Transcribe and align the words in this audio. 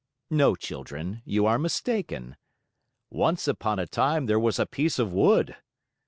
No, 0.31 0.55
children, 0.55 1.21
you 1.25 1.45
are 1.45 1.59
mistaken. 1.59 2.35
Once 3.11 3.47
upon 3.47 3.77
a 3.77 3.85
time 3.85 4.25
there 4.25 4.39
was 4.39 4.57
a 4.57 4.65
piece 4.65 4.97
of 4.97 5.13
wood. 5.13 5.55